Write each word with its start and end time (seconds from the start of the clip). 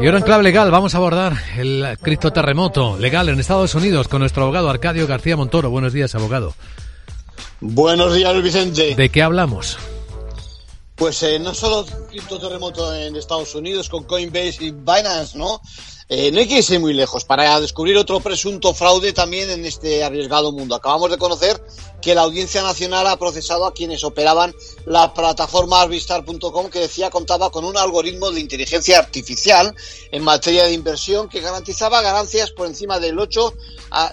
Y 0.00 0.06
ahora 0.06 0.18
en 0.18 0.24
clave 0.24 0.44
legal 0.44 0.70
vamos 0.70 0.94
a 0.94 0.98
abordar 0.98 1.36
el 1.56 1.98
criptoterremoto 2.00 2.96
legal 2.98 3.28
en 3.28 3.40
Estados 3.40 3.74
Unidos 3.74 4.06
con 4.06 4.20
nuestro 4.20 4.44
abogado 4.44 4.70
Arcadio 4.70 5.08
García 5.08 5.36
Montoro. 5.36 5.70
Buenos 5.70 5.92
días, 5.92 6.14
abogado. 6.14 6.54
Buenos 7.60 8.14
días, 8.14 8.40
Vicente. 8.40 8.94
¿De 8.94 9.08
qué 9.08 9.22
hablamos? 9.22 9.76
Pues 10.94 11.20
eh, 11.24 11.40
no 11.40 11.52
solo 11.52 11.84
criptoterremoto 12.10 12.94
en 12.94 13.16
Estados 13.16 13.52
Unidos 13.56 13.88
con 13.88 14.04
Coinbase 14.04 14.58
y 14.60 14.70
Binance, 14.70 15.36
¿no? 15.36 15.60
Eh, 16.10 16.32
no 16.32 16.40
hay 16.40 16.48
que 16.48 16.58
irse 16.58 16.78
muy 16.78 16.94
lejos 16.94 17.24
para 17.24 17.60
descubrir 17.60 17.98
otro 17.98 18.20
presunto 18.20 18.72
fraude 18.72 19.12
también 19.12 19.50
en 19.50 19.66
este 19.66 20.02
arriesgado 20.02 20.52
mundo. 20.52 20.74
Acabamos 20.74 21.10
de 21.10 21.18
conocer 21.18 21.62
que 22.00 22.14
la 22.14 22.22
Audiencia 22.22 22.62
Nacional 22.62 23.06
ha 23.08 23.18
procesado 23.18 23.66
a 23.66 23.74
quienes 23.74 24.02
operaban 24.04 24.54
la 24.86 25.12
plataforma 25.12 25.82
Arvistar.com 25.82 26.70
que 26.70 26.78
decía 26.80 27.10
contaba 27.10 27.50
con 27.50 27.66
un 27.66 27.76
algoritmo 27.76 28.30
de 28.30 28.40
inteligencia 28.40 28.98
artificial 28.98 29.74
en 30.10 30.22
materia 30.22 30.64
de 30.64 30.72
inversión 30.72 31.28
que 31.28 31.40
garantizaba 31.40 32.00
ganancias 32.00 32.52
por 32.52 32.66
encima 32.66 32.98
del 32.98 33.18
8, 33.18 33.54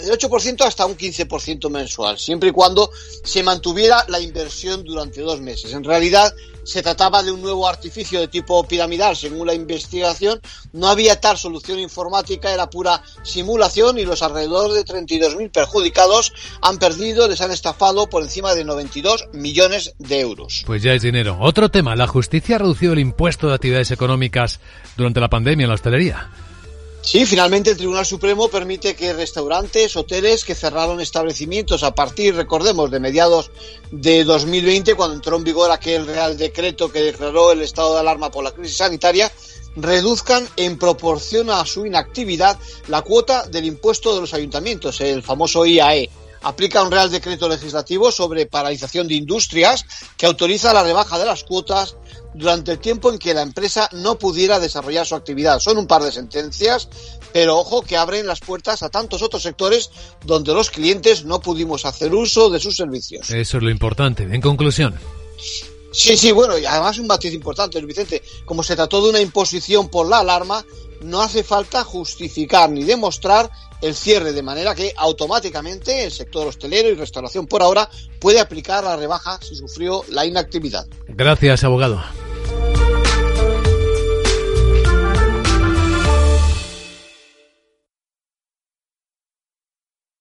del 0.00 0.18
8% 0.18 0.66
hasta 0.66 0.86
un 0.86 0.96
15% 0.96 1.70
mensual, 1.70 2.18
siempre 2.18 2.48
y 2.48 2.52
cuando 2.52 2.90
se 3.22 3.44
mantuviera 3.44 4.04
la 4.08 4.18
inversión 4.18 4.82
durante 4.82 5.20
dos 5.20 5.40
meses. 5.40 5.72
En 5.72 5.84
realidad, 5.84 6.34
se 6.64 6.82
trataba 6.82 7.22
de 7.22 7.30
un 7.30 7.42
nuevo 7.42 7.68
artificio 7.68 8.20
de 8.20 8.28
tipo 8.28 8.66
piramidal, 8.66 9.16
según 9.16 9.46
la 9.46 9.54
investigación. 9.54 10.40
No 10.72 10.88
había 10.88 11.20
tal 11.20 11.38
solución 11.38 11.78
informática, 11.78 12.52
era 12.52 12.70
pura 12.70 13.02
simulación 13.22 13.98
y 13.98 14.04
los 14.04 14.22
alrededor 14.22 14.72
de 14.72 14.84
32.000 14.84 15.50
perjudicados 15.50 16.32
han 16.60 16.78
perdido, 16.78 17.28
les 17.28 17.40
han 17.40 17.50
estafado 17.50 18.08
por 18.08 18.22
encima 18.22 18.54
de 18.54 18.64
92 18.64 19.28
millones 19.32 19.94
de 19.98 20.20
euros. 20.20 20.64
Pues 20.66 20.82
ya 20.82 20.92
es 20.92 21.02
dinero. 21.02 21.36
Otro 21.40 21.70
tema, 21.70 21.96
la 21.96 22.06
justicia 22.06 22.56
ha 22.56 22.58
reducido 22.60 22.92
el 22.92 22.98
impuesto 22.98 23.48
de 23.48 23.54
actividades 23.54 23.90
económicas 23.90 24.60
durante 24.96 25.20
la 25.20 25.28
pandemia 25.28 25.64
en 25.64 25.68
la 25.68 25.74
hostelería. 25.74 26.30
Sí, 27.04 27.26
finalmente 27.26 27.70
el 27.70 27.76
Tribunal 27.76 28.06
Supremo 28.06 28.48
permite 28.48 28.96
que 28.96 29.12
restaurantes, 29.12 29.94
hoteles 29.94 30.42
que 30.42 30.54
cerraron 30.54 31.02
establecimientos 31.02 31.82
a 31.82 31.94
partir, 31.94 32.34
recordemos, 32.34 32.90
de 32.90 32.98
mediados 32.98 33.50
de 33.90 34.24
2020, 34.24 34.94
cuando 34.94 35.14
entró 35.14 35.36
en 35.36 35.44
vigor 35.44 35.70
aquel 35.70 36.06
Real 36.06 36.38
Decreto 36.38 36.90
que 36.90 37.02
declaró 37.02 37.52
el 37.52 37.60
estado 37.60 37.92
de 37.92 38.00
alarma 38.00 38.30
por 38.30 38.42
la 38.42 38.52
crisis 38.52 38.78
sanitaria, 38.78 39.30
reduzcan 39.76 40.48
en 40.56 40.78
proporción 40.78 41.50
a 41.50 41.66
su 41.66 41.84
inactividad 41.84 42.58
la 42.88 43.02
cuota 43.02 43.46
del 43.48 43.66
impuesto 43.66 44.14
de 44.14 44.22
los 44.22 44.32
ayuntamientos, 44.32 44.98
el 45.02 45.22
famoso 45.22 45.66
IAE 45.66 46.08
aplica 46.44 46.82
un 46.82 46.90
Real 46.90 47.10
Decreto 47.10 47.48
Legislativo 47.48 48.12
sobre 48.12 48.46
paralización 48.46 49.08
de 49.08 49.14
industrias 49.14 49.84
que 50.16 50.26
autoriza 50.26 50.72
la 50.72 50.82
rebaja 50.82 51.18
de 51.18 51.24
las 51.24 51.44
cuotas 51.44 51.96
durante 52.34 52.72
el 52.72 52.78
tiempo 52.78 53.10
en 53.10 53.18
que 53.18 53.32
la 53.32 53.42
empresa 53.42 53.88
no 53.92 54.18
pudiera 54.18 54.60
desarrollar 54.60 55.06
su 55.06 55.14
actividad. 55.14 55.60
Son 55.60 55.78
un 55.78 55.86
par 55.86 56.02
de 56.02 56.12
sentencias, 56.12 56.88
pero 57.32 57.58
ojo 57.58 57.82
que 57.82 57.96
abren 57.96 58.26
las 58.26 58.40
puertas 58.40 58.82
a 58.82 58.90
tantos 58.90 59.22
otros 59.22 59.42
sectores 59.42 59.90
donde 60.24 60.52
los 60.52 60.70
clientes 60.70 61.24
no 61.24 61.40
pudimos 61.40 61.84
hacer 61.84 62.14
uso 62.14 62.50
de 62.50 62.60
sus 62.60 62.76
servicios. 62.76 63.30
Eso 63.30 63.56
es 63.56 63.62
lo 63.62 63.70
importante. 63.70 64.24
En 64.24 64.40
conclusión. 64.40 64.94
Sí, 65.92 66.16
sí, 66.16 66.32
bueno, 66.32 66.58
y 66.58 66.66
además 66.66 66.98
un 66.98 67.06
matiz 67.06 67.32
importante, 67.32 67.80
Vicente, 67.80 68.20
como 68.44 68.64
se 68.64 68.74
trató 68.74 69.00
de 69.00 69.10
una 69.10 69.20
imposición 69.20 69.88
por 69.88 70.08
la 70.08 70.18
alarma, 70.18 70.64
no 71.02 71.22
hace 71.22 71.44
falta 71.44 71.84
justificar 71.84 72.68
ni 72.68 72.82
demostrar 72.82 73.48
el 73.80 73.94
cierre, 73.94 74.32
de 74.32 74.42
manera 74.42 74.74
que 74.74 74.92
automáticamente 74.96 76.04
el 76.04 76.10
sector 76.10 76.48
hostelero 76.48 76.88
y 76.88 76.94
restauración 76.94 77.46
por 77.46 77.62
ahora 77.62 77.88
puede 78.18 78.40
aplicar 78.40 78.82
la 78.82 78.96
rebaja 78.96 79.38
si 79.42 79.54
sufrió 79.54 80.02
la 80.08 80.26
inactividad. 80.26 80.86
Gracias, 81.06 81.62
abogado. 81.62 82.02